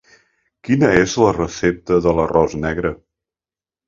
Quina 0.69 0.87
és 1.01 1.11
la 1.23 1.33
recepta 1.35 1.99
de 2.05 2.13
l'arròs 2.21 2.57
negre? 2.65 2.93